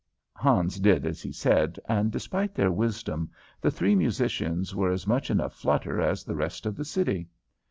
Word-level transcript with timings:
Hans 0.35 0.79
did 0.79 1.05
as 1.05 1.21
he 1.21 1.31
said, 1.31 1.79
and, 1.87 2.11
despite 2.11 2.55
their 2.55 2.71
wisdom, 2.71 3.29
the 3.61 3.69
three 3.69 3.93
musicians 3.93 4.73
were 4.73 4.89
as 4.89 5.05
much 5.05 5.29
in 5.29 5.39
a 5.39 5.47
flutter 5.47 6.01
as 6.01 6.23
the 6.23 6.35
rest 6.35 6.65
of 6.65 6.75
the 6.75 6.85
city. 6.85 7.29